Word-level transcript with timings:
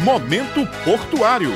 Momento 0.00 0.66
Portuário. 0.84 1.52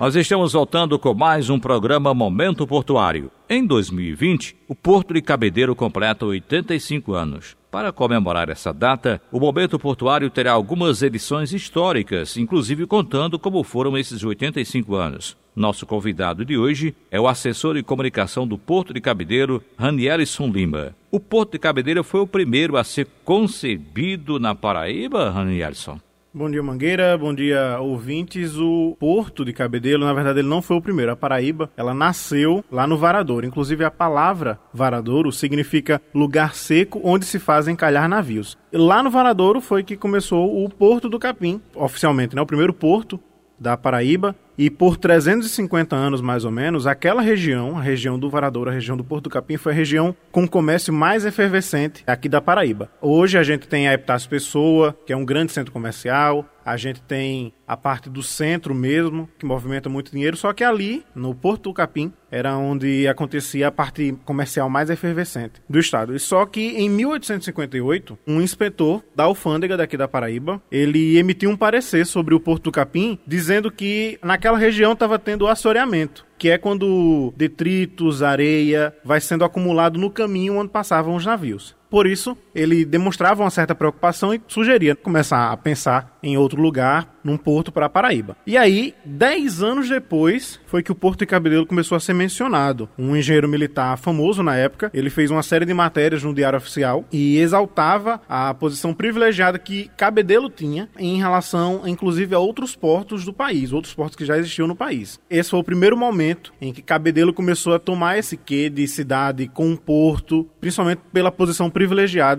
Nós 0.00 0.16
estamos 0.16 0.54
voltando 0.54 0.98
com 0.98 1.14
mais 1.14 1.48
um 1.48 1.60
programa 1.60 2.12
Momento 2.12 2.66
Portuário. 2.66 3.30
Em 3.48 3.64
2020, 3.64 4.56
o 4.66 4.74
Porto 4.74 5.14
de 5.14 5.22
Cabedeiro 5.22 5.76
completa 5.76 6.26
85 6.26 7.12
anos. 7.12 7.56
Para 7.70 7.92
comemorar 7.92 8.48
essa 8.48 8.72
data, 8.72 9.22
o 9.30 9.38
Momento 9.38 9.78
Portuário 9.78 10.28
terá 10.30 10.50
algumas 10.50 11.00
edições 11.00 11.52
históricas, 11.52 12.36
inclusive 12.36 12.86
contando 12.86 13.38
como 13.38 13.62
foram 13.62 13.96
esses 13.96 14.24
85 14.24 14.96
anos. 14.96 15.36
Nosso 15.54 15.86
convidado 15.86 16.44
de 16.44 16.58
hoje 16.58 16.92
é 17.08 17.20
o 17.20 17.28
assessor 17.28 17.76
de 17.76 17.84
comunicação 17.84 18.48
do 18.48 18.58
Porto 18.58 18.92
de 18.92 19.00
Cabedeiro, 19.00 19.62
Ranielson 19.78 20.48
Lima. 20.48 20.96
O 21.08 21.20
Porto 21.20 21.52
de 21.52 21.60
Cabedeiro 21.60 22.02
foi 22.02 22.20
o 22.20 22.26
primeiro 22.26 22.76
a 22.76 22.82
ser 22.82 23.06
concebido 23.24 24.40
na 24.40 24.56
Paraíba, 24.56 25.30
Ranielson? 25.30 26.00
Bom 26.36 26.50
dia, 26.50 26.60
Mangueira. 26.64 27.16
Bom 27.16 27.32
dia, 27.32 27.78
ouvintes. 27.78 28.56
O 28.56 28.96
Porto 28.98 29.44
de 29.44 29.52
Cabedelo, 29.52 30.04
na 30.04 30.12
verdade, 30.12 30.40
ele 30.40 30.48
não 30.48 30.60
foi 30.60 30.76
o 30.76 30.82
primeiro. 30.82 31.12
A 31.12 31.16
Paraíba, 31.16 31.70
ela 31.76 31.94
nasceu 31.94 32.64
lá 32.72 32.88
no 32.88 32.98
Varadouro. 32.98 33.46
Inclusive, 33.46 33.84
a 33.84 33.90
palavra 33.90 34.58
Varadouro 34.72 35.30
significa 35.30 36.02
lugar 36.12 36.56
seco 36.56 37.00
onde 37.04 37.24
se 37.24 37.38
fazem 37.38 37.76
calhar 37.76 38.08
navios. 38.08 38.58
Lá 38.72 39.00
no 39.00 39.12
Varadouro 39.12 39.60
foi 39.60 39.84
que 39.84 39.96
começou 39.96 40.64
o 40.64 40.68
Porto 40.68 41.08
do 41.08 41.20
Capim, 41.20 41.62
oficialmente, 41.72 42.34
né? 42.34 42.42
O 42.42 42.46
primeiro 42.46 42.74
porto 42.74 43.20
da 43.64 43.78
Paraíba 43.78 44.36
e 44.58 44.68
por 44.68 44.98
350 44.98 45.96
anos, 45.96 46.20
mais 46.20 46.44
ou 46.44 46.50
menos, 46.50 46.86
aquela 46.86 47.22
região, 47.22 47.78
a 47.78 47.80
região 47.80 48.18
do 48.18 48.28
Varadouro, 48.28 48.70
a 48.70 48.72
região 48.72 48.96
do 48.96 49.02
Porto 49.02 49.24
do 49.24 49.30
Capim, 49.30 49.56
foi 49.56 49.72
a 49.72 49.74
região 49.74 50.14
com 50.30 50.46
comércio 50.46 50.92
mais 50.92 51.24
efervescente 51.24 52.04
aqui 52.06 52.28
da 52.28 52.42
Paraíba. 52.42 52.90
Hoje 53.00 53.38
a 53.38 53.42
gente 53.42 53.66
tem 53.66 53.88
a 53.88 53.94
Epitácio 53.94 54.28
Pessoa, 54.28 54.96
que 55.06 55.12
é 55.12 55.16
um 55.16 55.24
grande 55.24 55.50
centro 55.50 55.72
comercial, 55.72 56.44
a 56.64 56.76
gente 56.76 57.02
tem 57.02 57.52
a 57.66 57.76
parte 57.76 58.08
do 58.08 58.22
centro 58.22 58.74
mesmo, 58.74 59.28
que 59.38 59.46
movimenta 59.46 59.88
muito 59.88 60.10
dinheiro, 60.10 60.36
só 60.36 60.52
que 60.52 60.64
ali, 60.64 61.04
no 61.14 61.34
Porto 61.34 61.64
do 61.64 61.74
Capim, 61.74 62.12
era 62.30 62.56
onde 62.56 63.06
acontecia 63.06 63.68
a 63.68 63.72
parte 63.72 64.16
comercial 64.24 64.68
mais 64.68 64.90
efervescente 64.90 65.62
do 65.68 65.78
estado. 65.78 66.14
E 66.14 66.18
só 66.18 66.44
que 66.46 66.60
em 66.60 66.88
1858, 66.90 68.18
um 68.26 68.40
inspetor 68.40 69.02
da 69.14 69.24
alfândega 69.24 69.76
daqui 69.76 69.96
da 69.96 70.08
Paraíba, 70.08 70.60
ele 70.70 71.16
emitiu 71.16 71.50
um 71.50 71.56
parecer 71.56 72.04
sobre 72.06 72.34
o 72.34 72.40
Porto 72.40 72.64
do 72.64 72.72
Capim, 72.72 73.18
dizendo 73.26 73.70
que 73.70 74.18
naquela 74.22 74.58
região 74.58 74.92
estava 74.92 75.18
tendo 75.18 75.46
assoreamento 75.46 76.26
que 76.36 76.50
é 76.50 76.58
quando 76.58 77.32
detritos, 77.36 78.22
areia 78.22 78.94
vai 79.04 79.20
sendo 79.20 79.44
acumulado 79.44 79.98
no 79.98 80.10
caminho 80.10 80.56
onde 80.56 80.70
passavam 80.70 81.14
os 81.14 81.24
navios. 81.24 81.74
Por 81.94 82.08
isso, 82.08 82.36
ele 82.52 82.84
demonstrava 82.84 83.44
uma 83.44 83.50
certa 83.50 83.72
preocupação 83.72 84.34
e 84.34 84.40
sugeria 84.48 84.96
começar 84.96 85.52
a 85.52 85.56
pensar 85.56 86.18
em 86.24 86.36
outro 86.36 86.60
lugar, 86.60 87.14
num 87.22 87.36
porto 87.36 87.70
para 87.70 87.88
Paraíba. 87.88 88.36
E 88.46 88.56
aí, 88.56 88.94
dez 89.04 89.62
anos 89.62 89.88
depois, 89.88 90.58
foi 90.66 90.82
que 90.82 90.90
o 90.90 90.94
Porto 90.94 91.20
de 91.20 91.26
Cabedelo 91.26 91.66
começou 91.66 91.96
a 91.96 92.00
ser 92.00 92.14
mencionado. 92.14 92.88
Um 92.98 93.14
engenheiro 93.14 93.48
militar 93.48 93.96
famoso 93.96 94.42
na 94.42 94.56
época, 94.56 94.90
ele 94.92 95.08
fez 95.08 95.30
uma 95.30 95.42
série 95.42 95.64
de 95.64 95.72
matérias 95.72 96.22
no 96.22 96.34
Diário 96.34 96.56
Oficial 96.56 97.04
e 97.12 97.38
exaltava 97.38 98.20
a 98.28 98.52
posição 98.54 98.92
privilegiada 98.92 99.58
que 99.58 99.90
Cabedelo 99.96 100.50
tinha 100.50 100.88
em 100.98 101.18
relação, 101.18 101.82
inclusive, 101.86 102.34
a 102.34 102.38
outros 102.38 102.74
portos 102.74 103.24
do 103.24 103.32
país, 103.32 103.72
outros 103.72 103.94
portos 103.94 104.16
que 104.16 104.24
já 104.24 104.36
existiam 104.36 104.66
no 104.66 104.76
país. 104.76 105.20
Esse 105.30 105.50
foi 105.50 105.60
o 105.60 105.64
primeiro 105.64 105.96
momento 105.96 106.52
em 106.60 106.72
que 106.72 106.82
Cabedelo 106.82 107.32
começou 107.32 107.74
a 107.74 107.78
tomar 107.78 108.18
esse 108.18 108.36
quê 108.36 108.68
de 108.68 108.86
cidade 108.88 109.46
com 109.46 109.68
um 109.68 109.76
porto, 109.76 110.48
principalmente 110.60 111.00
pela 111.12 111.30
posição 111.30 111.70
privilegiada 111.70 111.83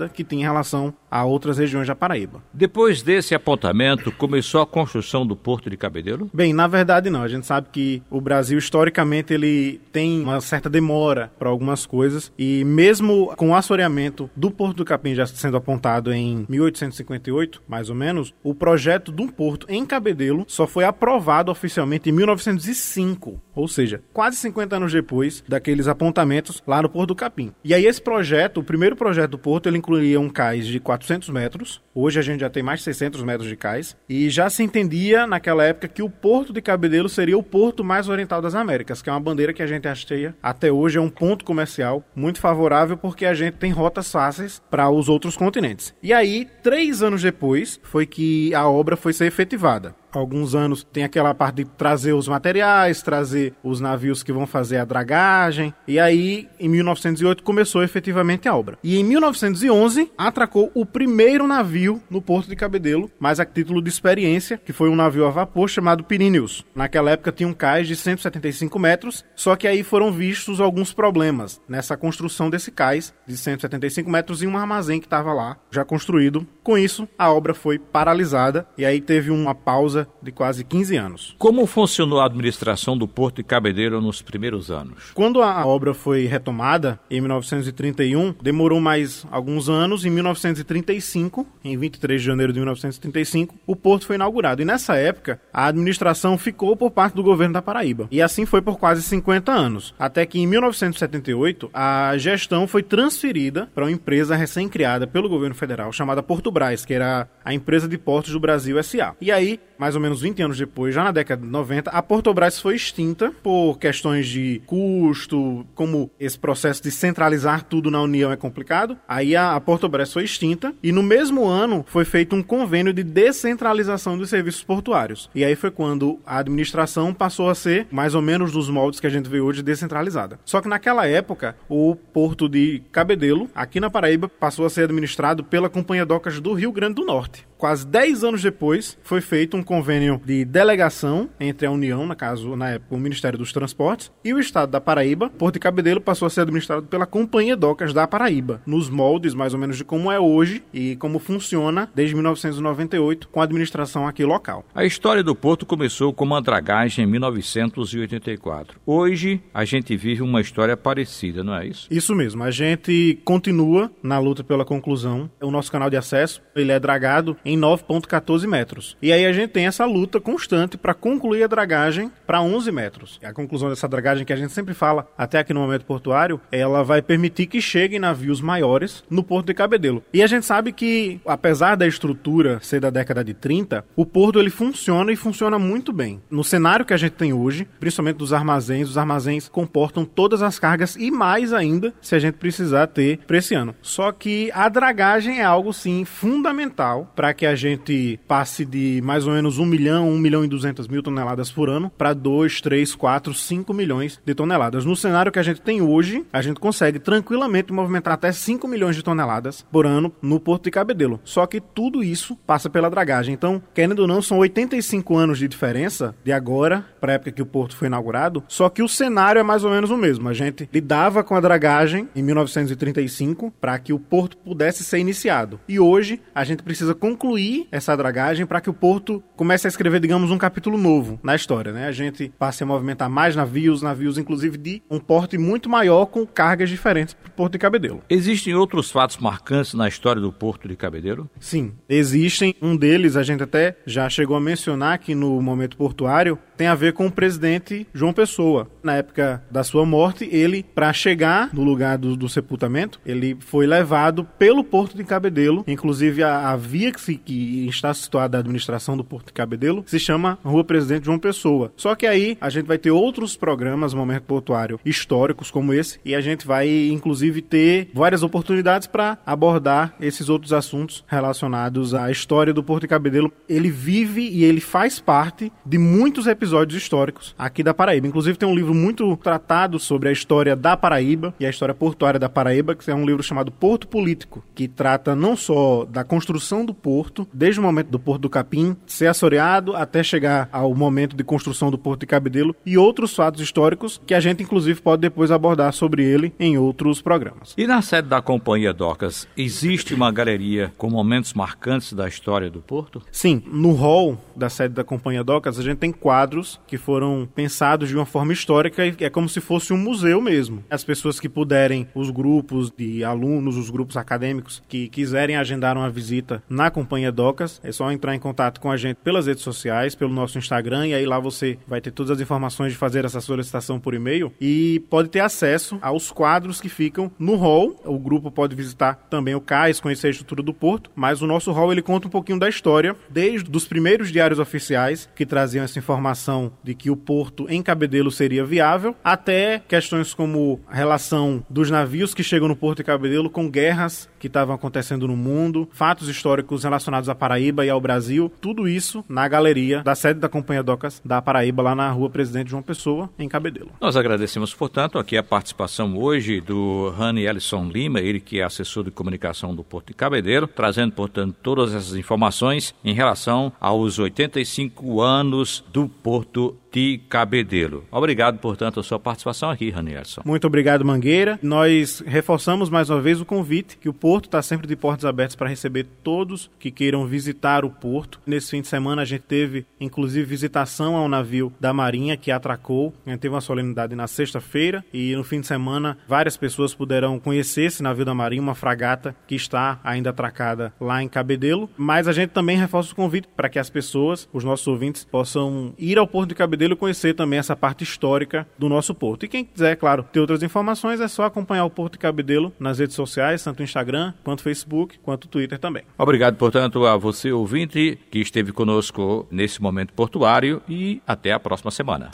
que 0.09 0.23
tinha 0.23 0.41
em 0.41 0.43
relação 0.43 0.93
a 1.09 1.23
outras 1.23 1.57
regiões 1.57 1.87
da 1.87 1.95
Paraíba. 1.95 2.43
Depois 2.53 3.01
desse 3.01 3.33
apontamento, 3.33 4.11
começou 4.11 4.61
a 4.61 4.67
construção 4.67 5.25
do 5.25 5.35
Porto 5.35 5.69
de 5.69 5.77
Cabedelo? 5.77 6.29
Bem, 6.33 6.53
na 6.53 6.67
verdade 6.67 7.09
não. 7.09 7.21
A 7.21 7.27
gente 7.27 7.45
sabe 7.45 7.67
que 7.71 8.03
o 8.09 8.19
Brasil, 8.19 8.57
historicamente, 8.57 9.33
ele 9.33 9.79
tem 9.93 10.21
uma 10.21 10.41
certa 10.41 10.69
demora 10.69 11.31
para 11.39 11.49
algumas 11.49 11.85
coisas 11.85 12.31
e 12.37 12.65
mesmo 12.65 13.33
com 13.37 13.51
o 13.51 13.55
assoreamento 13.55 14.29
do 14.35 14.51
Porto 14.51 14.77
do 14.77 14.85
Capim 14.85 15.15
já 15.15 15.25
sendo 15.25 15.57
apontado 15.57 16.11
em 16.11 16.45
1858, 16.49 17.63
mais 17.67 17.89
ou 17.89 17.95
menos, 17.95 18.33
o 18.43 18.53
projeto 18.53 19.11
de 19.11 19.21
um 19.21 19.27
porto 19.27 19.65
em 19.69 19.85
Cabedelo 19.85 20.45
só 20.47 20.67
foi 20.67 20.83
aprovado 20.83 21.51
oficialmente 21.51 22.09
em 22.09 22.11
1905, 22.11 23.39
ou 23.55 23.67
seja, 23.67 24.01
quase 24.13 24.37
50 24.37 24.75
anos 24.75 24.91
depois 24.91 25.43
daqueles 25.47 25.87
apontamentos 25.87 26.61
lá 26.67 26.81
no 26.81 26.89
Porto 26.89 27.09
do 27.09 27.15
Capim. 27.15 27.51
E 27.63 27.73
aí 27.73 27.85
esse 27.85 28.01
projeto, 28.01 28.59
o 28.59 28.63
primeiro 28.63 28.95
projeto 28.95 29.34
do 29.35 29.39
porto, 29.41 29.67
ele 29.67 29.77
incluía 29.77 30.19
um 30.19 30.29
cais 30.29 30.65
de 30.65 30.79
400 30.79 31.25
400 31.25 31.29
metros. 31.29 31.81
Hoje 31.93 32.19
a 32.19 32.21
gente 32.21 32.41
já 32.41 32.49
tem 32.49 32.61
mais 32.61 32.79
de 32.79 32.85
600 32.85 33.23
metros 33.23 33.47
de 33.47 33.55
cais. 33.55 33.95
E 34.07 34.29
já 34.29 34.49
se 34.49 34.63
entendia 34.63 35.25
naquela 35.25 35.63
época 35.63 35.87
que 35.87 36.01
o 36.01 36.09
Porto 36.09 36.51
de 36.51 36.61
Cabedelo 36.61 37.07
seria 37.07 37.37
o 37.37 37.43
porto 37.43 37.83
mais 37.83 38.09
oriental 38.09 38.41
das 38.41 38.55
Américas, 38.55 39.01
que 39.01 39.09
é 39.09 39.13
uma 39.13 39.19
bandeira 39.19 39.53
que 39.53 39.63
a 39.63 39.67
gente 39.67 39.87
hasteia 39.87 40.35
até 40.41 40.71
hoje. 40.71 40.97
É 40.97 41.01
um 41.01 41.09
ponto 41.09 41.45
comercial 41.45 42.03
muito 42.15 42.39
favorável 42.39 42.97
porque 42.97 43.25
a 43.25 43.33
gente 43.33 43.55
tem 43.55 43.71
rotas 43.71 44.11
fáceis 44.11 44.61
para 44.69 44.89
os 44.89 45.07
outros 45.09 45.37
continentes. 45.37 45.93
E 46.01 46.13
aí, 46.13 46.47
três 46.63 47.01
anos 47.01 47.21
depois, 47.21 47.79
foi 47.83 48.05
que 48.05 48.53
a 48.53 48.67
obra 48.67 48.95
foi 48.95 49.13
ser 49.13 49.25
efetivada 49.25 49.95
alguns 50.17 50.55
anos 50.55 50.83
tem 50.83 51.03
aquela 51.03 51.33
parte 51.33 51.57
de 51.57 51.65
trazer 51.65 52.13
os 52.13 52.27
materiais, 52.27 53.01
trazer 53.01 53.53
os 53.63 53.79
navios 53.79 54.23
que 54.23 54.33
vão 54.33 54.47
fazer 54.47 54.77
a 54.77 54.85
dragagem. 54.85 55.73
E 55.87 55.99
aí, 55.99 56.47
em 56.59 56.69
1908, 56.69 57.43
começou 57.43 57.83
efetivamente 57.83 58.47
a 58.47 58.55
obra. 58.55 58.77
E 58.83 58.97
em 58.97 59.03
1911, 59.03 60.11
atracou 60.17 60.71
o 60.73 60.85
primeiro 60.85 61.47
navio 61.47 62.01
no 62.09 62.21
Porto 62.21 62.47
de 62.47 62.55
Cabedelo, 62.55 63.09
mas 63.19 63.39
a 63.39 63.45
título 63.45 63.81
de 63.81 63.89
experiência, 63.89 64.59
que 64.63 64.73
foi 64.73 64.89
um 64.89 64.95
navio 64.95 65.25
a 65.25 65.29
vapor 65.29 65.69
chamado 65.69 66.03
Pirineus. 66.03 66.65
Naquela 66.73 67.11
época 67.11 67.31
tinha 67.31 67.47
um 67.47 67.53
cais 67.53 67.87
de 67.87 67.95
175 67.95 68.77
metros, 68.79 69.25
só 69.35 69.55
que 69.55 69.67
aí 69.67 69.83
foram 69.83 70.11
vistos 70.11 70.59
alguns 70.59 70.93
problemas 70.93 71.61
nessa 71.67 71.97
construção 71.97 72.49
desse 72.49 72.71
cais 72.71 73.13
de 73.27 73.37
175 73.37 74.09
metros 74.09 74.41
e 74.41 74.47
um 74.47 74.57
armazém 74.57 74.99
que 74.99 75.07
estava 75.07 75.33
lá, 75.33 75.57
já 75.71 75.83
construído. 75.83 76.45
Com 76.63 76.77
isso, 76.77 77.07
a 77.17 77.31
obra 77.31 77.53
foi 77.53 77.77
paralisada 77.77 78.67
e 78.77 78.85
aí 78.85 78.99
teve 78.99 79.31
uma 79.31 79.53
pausa 79.53 80.04
de 80.21 80.31
quase 80.31 80.63
15 80.63 80.95
anos. 80.95 81.35
Como 81.37 81.65
funcionou 81.65 82.19
a 82.19 82.25
administração 82.25 82.97
do 82.97 83.07
Porto 83.07 83.37
de 83.37 83.43
Cabedelo 83.43 84.01
nos 84.01 84.21
primeiros 84.21 84.71
anos? 84.71 85.11
Quando 85.13 85.41
a 85.41 85.65
obra 85.65 85.93
foi 85.93 86.25
retomada, 86.25 86.99
em 87.09 87.19
1931, 87.21 88.35
demorou 88.41 88.79
mais 88.79 89.25
alguns 89.31 89.69
anos. 89.69 90.05
Em 90.05 90.09
1935, 90.09 91.45
em 91.63 91.77
23 91.77 92.21
de 92.21 92.27
janeiro 92.27 92.53
de 92.53 92.59
1935, 92.59 93.55
o 93.65 93.75
porto 93.75 94.05
foi 94.05 94.15
inaugurado. 94.15 94.61
E 94.61 94.65
nessa 94.65 94.95
época, 94.95 95.39
a 95.53 95.67
administração 95.67 96.37
ficou 96.37 96.75
por 96.75 96.91
parte 96.91 97.15
do 97.15 97.23
governo 97.23 97.53
da 97.53 97.61
Paraíba. 97.61 98.07
E 98.11 98.21
assim 98.21 98.45
foi 98.45 98.61
por 98.61 98.77
quase 98.77 99.01
50 99.01 99.51
anos. 99.51 99.93
Até 99.97 100.25
que 100.25 100.39
em 100.39 100.47
1978, 100.47 101.69
a 101.73 102.17
gestão 102.17 102.67
foi 102.67 102.83
transferida 102.83 103.69
para 103.73 103.85
uma 103.85 103.91
empresa 103.91 104.35
recém-criada 104.35 105.07
pelo 105.07 105.29
governo 105.29 105.55
federal 105.55 105.91
chamada 105.91 106.23
Porto 106.23 106.51
Brás, 106.51 106.85
que 106.85 106.93
era 106.93 107.27
a 107.43 107.53
empresa 107.53 107.87
de 107.87 107.97
portos 107.97 108.33
do 108.33 108.39
Brasil 108.39 108.81
SA. 108.83 109.15
E 109.19 109.31
aí, 109.31 109.59
mais 109.77 109.94
ou 109.95 110.01
menos 110.01 110.21
20 110.21 110.41
anos 110.41 110.57
depois, 110.57 110.93
já 110.93 111.03
na 111.03 111.11
década 111.11 111.41
de 111.41 111.47
90, 111.47 111.89
a 111.89 112.01
Portobras 112.01 112.59
foi 112.59 112.75
extinta 112.75 113.31
por 113.43 113.77
questões 113.77 114.27
de 114.27 114.61
custo, 114.65 115.65
como 115.73 116.09
esse 116.19 116.37
processo 116.37 116.83
de 116.83 116.91
centralizar 116.91 117.63
tudo 117.63 117.89
na 117.89 118.01
União 118.01 118.31
é 118.31 118.35
complicado. 118.35 118.97
Aí 119.07 119.35
a, 119.35 119.55
a 119.55 119.61
Portobras 119.61 120.11
foi 120.11 120.23
extinta 120.23 120.73
e 120.83 120.91
no 120.91 121.03
mesmo 121.03 121.45
ano 121.45 121.85
foi 121.87 122.05
feito 122.05 122.35
um 122.35 122.43
convênio 122.43 122.93
de 122.93 123.03
descentralização 123.03 124.17
dos 124.17 124.29
serviços 124.29 124.63
portuários. 124.63 125.29
E 125.33 125.43
aí 125.43 125.55
foi 125.55 125.71
quando 125.71 126.19
a 126.25 126.39
administração 126.39 127.13
passou 127.13 127.49
a 127.49 127.55
ser 127.55 127.87
mais 127.91 128.15
ou 128.15 128.21
menos 128.21 128.51
dos 128.51 128.69
moldes 128.69 128.99
que 128.99 129.07
a 129.07 129.09
gente 129.09 129.29
vê 129.29 129.39
hoje 129.39 129.63
descentralizada. 129.63 130.39
Só 130.45 130.61
que 130.61 130.67
naquela 130.67 131.07
época, 131.07 131.55
o 131.69 131.95
porto 131.95 132.47
de 132.49 132.81
Cabedelo, 132.91 133.49
aqui 133.55 133.79
na 133.79 133.89
Paraíba, 133.89 134.27
passou 134.27 134.65
a 134.65 134.69
ser 134.69 134.83
administrado 134.83 135.43
pela 135.43 135.69
Companhia 135.69 136.05
Docas 136.05 136.39
do 136.39 136.53
Rio 136.53 136.71
Grande 136.71 136.95
do 136.95 137.05
Norte. 137.05 137.45
Quase 137.57 137.87
10 137.87 138.23
anos 138.23 138.41
depois, 138.41 138.97
foi 139.01 139.21
feito 139.21 139.55
um 139.55 139.63
convênio 139.75 140.21
de 140.23 140.45
delegação 140.45 141.29
entre 141.37 141.67
a 141.67 141.71
União, 141.71 142.07
no 142.07 142.15
caso, 142.15 142.55
na 142.55 142.69
época, 142.69 142.95
o 142.95 142.97
Ministério 142.97 143.37
dos 143.37 143.51
Transportes, 143.51 144.09
e 144.23 144.33
o 144.33 144.39
Estado 144.39 144.71
da 144.71 144.79
Paraíba. 144.79 145.29
Porto 145.29 145.55
de 145.55 145.59
Cabedelo 145.59 145.99
passou 145.99 146.25
a 146.25 146.29
ser 146.29 146.41
administrado 146.41 146.83
pela 146.83 147.05
Companhia 147.05 147.57
Docas 147.57 147.93
da 147.93 148.07
Paraíba, 148.07 148.61
nos 148.65 148.89
moldes 148.89 149.33
mais 149.33 149.53
ou 149.53 149.59
menos 149.59 149.75
de 149.75 149.83
como 149.83 150.09
é 150.09 150.17
hoje 150.17 150.63
e 150.73 150.95
como 150.95 151.19
funciona 151.19 151.89
desde 151.93 152.15
1998 152.15 153.27
com 153.27 153.41
a 153.41 153.43
administração 153.43 154.07
aqui 154.07 154.23
local. 154.23 154.63
A 154.73 154.85
história 154.85 155.21
do 155.21 155.35
porto 155.35 155.65
começou 155.65 156.13
com 156.13 156.23
uma 156.23 156.41
dragagem 156.41 157.03
em 157.03 157.07
1984. 157.07 158.79
Hoje, 158.85 159.41
a 159.53 159.65
gente 159.65 159.97
vive 159.97 160.21
uma 160.21 160.39
história 160.39 160.77
parecida, 160.77 161.43
não 161.43 161.53
é 161.53 161.67
isso? 161.67 161.85
Isso 161.91 162.15
mesmo. 162.15 162.43
A 162.43 162.51
gente 162.51 163.19
continua 163.25 163.91
na 164.01 164.19
luta 164.19 164.41
pela 164.41 164.63
conclusão. 164.63 165.29
O 165.41 165.51
nosso 165.51 165.69
canal 165.69 165.89
de 165.89 165.97
acesso, 165.97 166.41
ele 166.55 166.71
é 166.71 166.79
dragado 166.79 167.35
em 167.43 167.59
9.14 167.59 168.47
metros. 168.47 168.95
E 169.01 169.11
aí 169.11 169.25
a 169.25 169.33
gente 169.33 169.49
tem 169.49 169.64
tem 169.65 169.67
essa 169.67 169.85
luta 169.85 170.21
constante 170.21 170.77
para 170.77 170.93
concluir 170.93 171.43
a 171.43 171.47
dragagem 171.47 172.11
para 172.27 172.39
11 172.39 172.71
metros. 172.71 173.19
A 173.23 173.33
conclusão 173.33 173.67
dessa 173.67 173.87
dragagem 173.87 174.23
que 174.23 174.31
a 174.31 174.35
gente 174.35 174.53
sempre 174.53 174.75
fala, 174.75 175.07
até 175.17 175.39
aqui 175.39 175.55
no 175.55 175.59
momento 175.59 175.85
portuário, 175.85 176.39
ela 176.51 176.83
vai 176.83 177.01
permitir 177.01 177.47
que 177.47 177.59
cheguem 177.59 177.97
navios 177.97 178.41
maiores 178.41 179.03
no 179.09 179.23
porto 179.23 179.47
de 179.47 179.55
Cabedelo. 179.55 180.03
E 180.13 180.21
a 180.21 180.27
gente 180.27 180.45
sabe 180.45 180.71
que, 180.71 181.19
apesar 181.25 181.75
da 181.75 181.87
estrutura 181.87 182.59
ser 182.61 182.79
da 182.79 182.91
década 182.91 183.23
de 183.23 183.33
30, 183.33 183.83
o 183.95 184.05
porto 184.05 184.39
ele 184.39 184.51
funciona 184.51 185.11
e 185.11 185.15
funciona 185.15 185.57
muito 185.57 185.91
bem. 185.91 186.21
No 186.29 186.43
cenário 186.43 186.85
que 186.85 186.93
a 186.93 186.97
gente 186.97 187.13
tem 187.13 187.33
hoje, 187.33 187.67
principalmente 187.79 188.17
dos 188.17 188.33
armazéns, 188.33 188.89
os 188.89 188.99
armazéns 188.99 189.49
comportam 189.49 190.05
todas 190.05 190.43
as 190.43 190.59
cargas 190.59 190.95
e 190.95 191.09
mais 191.09 191.53
ainda 191.53 191.91
se 192.01 192.13
a 192.13 192.19
gente 192.19 192.35
precisar 192.35 192.85
ter 192.85 193.17
para 193.25 193.37
esse 193.37 193.55
ano. 193.55 193.73
Só 193.81 194.11
que 194.11 194.51
a 194.53 194.69
dragagem 194.69 195.39
é 195.39 195.43
algo 195.43 195.73
sim 195.73 196.05
fundamental 196.05 197.11
para 197.15 197.33
que 197.33 197.47
a 197.47 197.55
gente 197.55 198.19
passe 198.27 198.63
de 198.63 199.01
mais 199.03 199.25
ou 199.25 199.33
menos 199.33 199.54
1 199.57 199.65
milhão, 199.65 200.09
1 200.09 200.17
milhão 200.17 200.45
e 200.45 200.47
200 200.47 200.87
mil 200.87 201.01
toneladas 201.01 201.51
por 201.51 201.69
ano 201.69 201.91
para 201.97 202.13
2, 202.13 202.61
3, 202.61 202.95
4, 202.95 203.33
5 203.33 203.73
milhões 203.73 204.21
de 204.25 204.33
toneladas. 204.33 204.85
No 204.85 204.95
cenário 204.95 205.31
que 205.31 205.39
a 205.39 205.43
gente 205.43 205.61
tem 205.61 205.81
hoje, 205.81 206.25
a 206.31 206.41
gente 206.41 206.59
consegue 206.59 206.99
tranquilamente 206.99 207.73
movimentar 207.73 208.13
até 208.13 208.31
5 208.31 208.67
milhões 208.67 208.95
de 208.95 209.03
toneladas 209.03 209.65
por 209.71 209.85
ano 209.85 210.11
no 210.21 210.39
Porto 210.39 210.65
de 210.65 210.71
Cabedelo. 210.71 211.19
Só 211.23 211.45
que 211.45 211.61
tudo 211.61 212.03
isso 212.03 212.35
passa 212.47 212.69
pela 212.69 212.89
dragagem. 212.89 213.33
Então, 213.33 213.61
querendo 213.73 213.99
ou 213.99 214.07
não, 214.07 214.21
são 214.21 214.39
85 214.39 215.15
anos 215.17 215.37
de 215.37 215.47
diferença 215.47 216.15
de 216.23 216.31
agora 216.31 216.85
para 216.99 217.13
a 217.13 217.15
época 217.15 217.31
que 217.31 217.41
o 217.41 217.45
porto 217.45 217.75
foi 217.75 217.87
inaugurado, 217.87 218.43
só 218.47 218.69
que 218.69 218.81
o 218.81 218.87
cenário 218.87 219.39
é 219.39 219.43
mais 219.43 219.63
ou 219.63 219.71
menos 219.71 219.91
o 219.91 219.97
mesmo. 219.97 220.27
A 220.29 220.33
gente 220.33 220.69
lidava 220.73 221.23
com 221.23 221.35
a 221.35 221.39
dragagem 221.39 222.09
em 222.15 222.23
1935 222.23 223.53
para 223.59 223.77
que 223.79 223.93
o 223.93 223.99
porto 223.99 224.37
pudesse 224.37 224.83
ser 224.83 224.99
iniciado. 224.99 225.59
E 225.67 225.79
hoje 225.79 226.21
a 226.33 226.43
gente 226.43 226.63
precisa 226.63 226.93
concluir 226.93 227.67
essa 227.71 227.95
dragagem 227.95 228.45
para 228.45 228.61
que 228.61 228.69
o 228.69 228.73
porto 228.73 229.23
comece 229.45 229.67
a 229.67 229.69
escrever, 229.69 229.99
digamos, 229.99 230.31
um 230.31 230.39
capítulo 230.39 230.75
novo 230.75 231.19
na 231.21 231.35
história, 231.35 231.71
né? 231.71 231.85
A 231.85 231.91
gente 231.91 232.33
passe 232.39 232.63
a 232.63 232.65
movimentar 232.65 233.07
mais 233.07 233.35
navios, 233.35 233.83
navios 233.83 234.17
inclusive 234.17 234.57
de 234.57 234.81
um 234.89 234.99
porte 234.99 235.37
muito 235.37 235.69
maior 235.69 236.07
com 236.07 236.25
cargas 236.25 236.67
diferentes 236.67 237.13
para 237.13 237.29
o 237.29 237.31
Porto 237.31 237.51
de 237.51 237.59
Cabedelo. 237.59 238.01
Existem 238.09 238.55
outros 238.55 238.89
fatos 238.89 239.17
marcantes 239.17 239.75
na 239.75 239.87
história 239.87 240.19
do 240.19 240.31
Porto 240.31 240.67
de 240.67 240.75
Cabedelo? 240.75 241.29
Sim, 241.39 241.73
existem. 241.87 242.55
Um 242.59 242.75
deles 242.75 243.15
a 243.15 243.21
gente 243.21 243.43
até 243.43 243.77
já 243.85 244.09
chegou 244.09 244.35
a 244.35 244.41
mencionar 244.41 244.95
aqui 244.95 245.13
no 245.13 245.39
momento 245.39 245.77
portuário, 245.77 246.39
tem 246.57 246.67
a 246.67 246.75
ver 246.75 246.93
com 246.93 247.07
o 247.07 247.11
presidente 247.11 247.87
João 247.93 248.13
Pessoa. 248.13 248.67
Na 248.81 248.95
época 248.95 249.43
da 249.51 249.63
sua 249.63 249.85
morte, 249.85 250.27
ele, 250.31 250.63
para 250.63 250.91
chegar 250.93 251.53
no 251.53 251.63
lugar 251.63 251.97
do, 251.97 252.15
do, 252.15 252.29
sepultamento, 252.29 252.99
ele 253.05 253.37
foi 253.39 253.65
levado 253.65 254.23
pelo 254.37 254.63
Porto 254.63 254.95
de 254.95 255.03
Cabedelo. 255.03 255.63
Inclusive, 255.67 256.23
a, 256.23 256.51
a 256.51 256.55
via 256.55 256.91
que, 256.91 257.17
que, 257.17 257.67
está 257.67 257.93
situada 257.93 258.37
a 258.37 258.39
administração 258.39 258.95
do 258.95 259.03
Porto 259.03 259.27
de 259.27 259.33
Cabedelo 259.33 259.83
se 259.85 259.99
chama 259.99 260.37
Rua 260.43 260.63
Presidente 260.63 261.05
João 261.05 261.19
Pessoa. 261.19 261.71
Só 261.75 261.95
que 261.95 262.05
aí 262.07 262.37
a 262.39 262.49
gente 262.49 262.65
vai 262.65 262.77
ter 262.77 262.91
outros 262.91 263.35
programas, 263.35 263.93
momento 263.93 264.23
portuário, 264.23 264.79
históricos 264.85 265.51
como 265.51 265.73
esse, 265.73 265.99
e 266.05 266.15
a 266.15 266.21
gente 266.21 266.45
vai, 266.45 266.89
inclusive, 266.89 267.41
ter 267.41 267.89
várias 267.93 268.23
oportunidades 268.23 268.87
para 268.87 269.17
abordar 269.25 269.95
esses 269.99 270.29
outros 270.29 270.53
assuntos 270.53 271.03
relacionados 271.07 271.93
à 271.93 272.09
história 272.11 272.53
do 272.53 272.63
Porto 272.63 272.81
de 272.81 272.87
Cabedelo. 272.87 273.31
Ele 273.49 273.69
vive 273.69 274.21
e 274.21 274.43
ele 274.43 274.61
faz 274.61 274.99
parte 274.99 275.51
de 275.65 275.77
muitos 275.77 276.27
episódios 276.27 276.44
episódios 276.45 276.79
históricos 276.79 277.33
aqui 277.37 277.63
da 277.63 277.73
Paraíba. 277.73 278.07
Inclusive 278.07 278.37
tem 278.37 278.47
um 278.47 278.53
livro 278.53 278.73
muito 278.73 279.17
tratado 279.17 279.79
sobre 279.79 280.09
a 280.09 280.11
história 280.11 280.55
da 280.55 280.77
Paraíba 280.77 281.33
e 281.39 281.45
a 281.45 281.49
história 281.49 281.73
portuária 281.73 282.19
da 282.19 282.29
Paraíba, 282.29 282.75
que 282.75 282.89
é 282.89 282.93
um 282.93 283.03
livro 283.03 283.23
chamado 283.23 283.51
Porto 283.51 283.87
Político, 283.87 284.43
que 284.53 284.67
trata 284.67 285.15
não 285.15 285.35
só 285.35 285.85
da 285.85 286.03
construção 286.03 286.63
do 286.63 286.73
porto, 286.73 287.27
desde 287.33 287.59
o 287.59 287.63
momento 287.63 287.89
do 287.89 287.99
Porto 287.99 288.21
do 288.21 288.29
Capim 288.29 288.77
ser 288.85 289.07
assoreado 289.07 289.75
até 289.75 290.03
chegar 290.03 290.47
ao 290.51 290.75
momento 290.75 291.15
de 291.15 291.23
construção 291.23 291.71
do 291.71 291.79
Porto 291.79 292.01
de 292.01 292.05
Cabedelo 292.05 292.55
e 292.63 292.77
outros 292.77 293.15
fatos 293.15 293.41
históricos 293.41 293.99
que 294.05 294.13
a 294.13 294.19
gente 294.19 294.43
inclusive 294.43 294.79
pode 294.79 295.01
depois 295.01 295.31
abordar 295.31 295.73
sobre 295.73 296.03
ele 296.03 296.31
em 296.39 296.59
outros 296.59 297.01
programas. 297.01 297.55
E 297.57 297.65
na 297.65 297.81
sede 297.81 298.07
da 298.07 298.21
Companhia 298.21 298.71
Docas, 298.71 299.27
existe 299.35 299.95
uma 299.95 300.11
galeria 300.11 300.71
com 300.77 300.91
momentos 300.91 301.33
marcantes 301.33 301.91
da 301.93 302.07
história 302.07 302.51
do 302.51 302.61
porto? 302.61 303.01
Sim, 303.11 303.41
no 303.47 303.73
hall 303.73 304.15
da 304.35 304.47
sede 304.47 304.75
da 304.75 304.83
Companhia 304.83 305.23
Docas 305.23 305.57
a 305.57 305.63
gente 305.63 305.79
tem 305.79 305.91
quadros 305.91 306.34
quadros 306.35 306.59
que 306.67 306.77
foram 306.77 307.27
pensados 307.33 307.89
de 307.89 307.95
uma 307.95 308.05
forma 308.05 308.33
histórica 308.33 308.85
e 308.85 308.95
é 308.99 309.09
como 309.09 309.29
se 309.29 309.39
fosse 309.39 309.71
um 309.71 309.77
museu 309.77 310.19
mesmo. 310.19 310.63
As 310.69 310.83
pessoas 310.83 311.19
que 311.19 311.29
puderem, 311.29 311.87
os 311.95 312.09
grupos 312.09 312.71
de 312.71 313.03
alunos, 313.03 313.57
os 313.57 313.69
grupos 313.69 313.95
acadêmicos 313.95 314.61
que 314.67 314.89
quiserem 314.89 315.37
agendar 315.37 315.77
uma 315.77 315.89
visita 315.89 316.43
na 316.49 316.69
Companhia 316.69 317.11
Docas, 317.11 317.61
é 317.63 317.71
só 317.71 317.91
entrar 317.91 318.15
em 318.15 318.19
contato 318.19 318.59
com 318.59 318.69
a 318.69 318.77
gente 318.77 318.97
pelas 318.97 319.27
redes 319.27 319.43
sociais, 319.43 319.95
pelo 319.95 320.13
nosso 320.13 320.37
Instagram, 320.37 320.87
e 320.87 320.93
aí 320.93 321.05
lá 321.05 321.19
você 321.19 321.57
vai 321.67 321.79
ter 321.79 321.91
todas 321.91 322.11
as 322.11 322.21
informações 322.21 322.73
de 322.73 322.77
fazer 322.77 323.05
essa 323.05 323.21
solicitação 323.21 323.79
por 323.79 323.93
e-mail 323.93 324.33
e 324.41 324.83
pode 324.89 325.09
ter 325.09 325.21
acesso 325.21 325.77
aos 325.81 326.11
quadros 326.11 326.59
que 326.59 326.69
ficam 326.69 327.11
no 327.17 327.35
hall. 327.35 327.79
O 327.85 327.97
grupo 327.97 328.29
pode 328.29 328.55
visitar 328.55 328.95
também 329.09 329.35
o 329.35 329.41
cais, 329.41 329.79
conhecer 329.79 330.07
a 330.07 330.11
estrutura 330.11 330.43
do 330.43 330.53
porto, 330.53 330.89
mas 330.95 331.21
o 331.21 331.27
nosso 331.27 331.51
hall 331.51 331.71
ele 331.71 331.81
conta 331.81 332.07
um 332.07 332.11
pouquinho 332.11 332.39
da 332.39 332.49
história, 332.49 332.95
desde 333.09 333.55
os 333.55 333.65
primeiros 333.65 334.11
diários 334.11 334.39
oficiais 334.39 335.09
que 335.15 335.25
traziam 335.25 335.63
essa 335.63 335.79
informação 335.79 336.24
de 336.63 336.73
que 336.73 336.89
o 336.89 336.95
porto 336.95 337.45
em 337.49 337.61
Cabedelo 337.61 338.11
seria 338.11 338.43
viável, 338.43 338.95
até 339.03 339.61
questões 339.67 340.13
como 340.13 340.59
a 340.67 340.75
relação 340.75 341.43
dos 341.49 341.69
navios 341.69 342.13
que 342.13 342.23
chegam 342.23 342.47
no 342.47 342.55
porto 342.55 342.77
de 342.77 342.83
Cabedelo 342.83 343.29
com 343.29 343.49
guerras 343.49 344.09
que 344.19 344.27
estavam 344.27 344.55
acontecendo 344.55 345.07
no 345.07 345.15
mundo, 345.15 345.69
fatos 345.71 346.09
históricos 346.09 346.63
relacionados 346.63 347.07
à 347.09 347.13
Paraíba 347.13 347.63
e 347.63 347.69
ao 347.69 347.79
Brasil, 347.79 348.31
tudo 348.41 348.67
isso 348.67 349.05
na 349.07 349.27
galeria 349.27 349.83
da 349.83 349.93
sede 349.93 350.19
da 350.19 350.27
Companhia 350.27 350.63
Docas 350.63 350.99
da 351.05 351.21
Paraíba, 351.21 351.61
lá 351.61 351.75
na 351.75 351.91
rua 351.91 352.09
Presidente 352.09 352.49
João 352.49 352.63
Pessoa, 352.63 353.07
em 353.19 353.29
Cabedelo. 353.29 353.69
Nós 353.79 353.95
agradecemos, 353.95 354.53
portanto, 354.53 354.97
aqui 354.97 355.15
a 355.15 355.21
participação 355.21 355.95
hoje 355.97 356.41
do 356.41 356.89
Rani 356.97 357.25
Ellison 357.25 357.65
Lima, 357.65 357.99
ele 357.99 358.19
que 358.19 358.39
é 358.39 358.43
assessor 358.43 358.83
de 358.83 358.89
comunicação 358.89 359.55
do 359.55 359.63
Porto 359.63 359.87
de 359.87 359.93
Cabedelo, 359.93 360.47
trazendo, 360.47 360.93
portanto, 360.93 361.35
todas 361.43 361.75
essas 361.75 361.95
informações 361.95 362.73
em 362.83 362.93
relação 362.93 363.53
aos 363.59 363.99
85 363.99 365.01
anos 365.01 365.63
do 365.71 365.87
Porto 365.87 366.14
porto 366.15 366.55
de 366.75 366.99
Cabedelo. 367.07 367.85
Obrigado, 367.89 368.37
portanto, 368.37 368.81
a 368.81 368.83
sua 368.83 368.99
participação 368.99 369.49
aqui, 369.49 369.69
Ranierson. 369.69 370.21
Muito 370.25 370.45
obrigado, 370.45 370.83
Mangueira. 370.83 371.39
Nós 371.41 372.03
reforçamos 372.05 372.69
mais 372.69 372.89
uma 372.89 372.99
vez 372.99 373.21
o 373.21 373.25
convite 373.25 373.77
que 373.77 373.87
o 373.87 373.93
Porto 373.93 374.25
está 374.25 374.41
sempre 374.41 374.67
de 374.67 374.75
portas 374.75 375.05
abertas 375.05 375.37
para 375.37 375.47
receber 375.47 375.85
todos 376.03 376.51
que 376.59 376.69
queiram 376.69 377.07
visitar 377.07 377.63
o 377.63 377.69
Porto. 377.69 378.19
Nesse 378.27 378.51
fim 378.51 378.59
de 378.59 378.67
semana 378.67 379.03
a 379.03 379.05
gente 379.05 379.21
teve, 379.21 379.65
inclusive, 379.79 380.25
visitação 380.25 380.97
ao 380.97 381.07
navio 381.07 381.53
da 381.61 381.71
Marinha 381.71 382.17
que 382.17 382.29
atracou. 382.29 382.93
Teve 383.05 383.29
uma 383.29 383.39
solenidade 383.39 383.95
na 383.95 384.05
sexta-feira 384.05 384.83
e 384.93 385.15
no 385.15 385.23
fim 385.23 385.39
de 385.39 385.47
semana 385.47 385.97
várias 386.09 386.35
pessoas 386.35 386.75
puderam 386.75 387.17
conhecer 387.21 387.63
esse 387.63 387.81
navio 387.81 388.03
da 388.03 388.13
Marinha, 388.13 388.41
uma 388.41 388.53
fragata 388.53 389.15
que 389.25 389.35
está 389.35 389.79
ainda 389.81 390.09
atracada 390.09 390.73
lá 390.81 391.01
em 391.01 391.07
Cabedelo. 391.07 391.69
Mas 391.77 392.05
a 392.05 392.11
gente 392.11 392.31
também 392.31 392.57
reforça 392.57 392.91
o 392.91 392.95
convite 392.97 393.29
para 393.33 393.47
que 393.47 393.59
as 393.59 393.69
pessoas, 393.69 394.27
os 394.33 394.43
nossos 394.43 394.67
ouvintes, 394.67 395.05
possam 395.05 395.73
ir 395.77 395.97
ao 395.97 396.05
Porto 396.05 396.29
de 396.29 396.35
Cabedelo 396.35 396.64
dele 396.65 396.75
conhecer 396.75 397.13
também 397.13 397.39
essa 397.39 397.55
parte 397.55 397.83
histórica 397.83 398.47
do 398.57 398.67
nosso 398.67 398.93
porto. 398.93 399.25
E 399.25 399.27
quem 399.27 399.45
quiser, 399.45 399.75
claro, 399.75 400.03
ter 400.03 400.19
outras 400.19 400.41
informações, 400.43 400.99
é 400.99 401.07
só 401.07 401.23
acompanhar 401.23 401.65
o 401.65 401.69
Porto 401.69 401.93
de 401.93 401.99
Cabedelo 401.99 402.51
nas 402.59 402.79
redes 402.79 402.95
sociais, 402.95 403.43
tanto 403.43 403.63
Instagram, 403.63 404.13
quanto 404.23 404.41
Facebook, 404.41 404.97
quanto 404.99 405.27
Twitter 405.27 405.59
também. 405.59 405.83
Obrigado, 405.97 406.35
portanto, 406.35 406.85
a 406.85 406.97
você, 406.97 407.31
ouvinte, 407.31 407.97
que 408.09 408.19
esteve 408.19 408.51
conosco 408.51 409.27
nesse 409.29 409.61
momento 409.61 409.93
portuário 409.93 410.61
e 410.67 411.01
até 411.05 411.31
a 411.31 411.39
próxima 411.39 411.71
semana. 411.71 412.09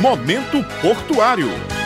Momento 0.00 0.64
Portuário. 0.82 1.83